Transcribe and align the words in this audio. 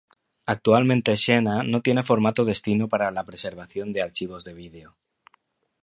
Actualmente 0.47 1.11
Xena 1.23 1.55
no 1.71 1.81
tiene 1.83 2.01
formato 2.01 2.43
destino 2.43 2.89
para 2.89 3.11
la 3.11 3.23
preservación 3.23 3.93
de 3.93 4.01
archivos 4.01 4.43
de 4.43 4.55
vídeo. 4.55 4.97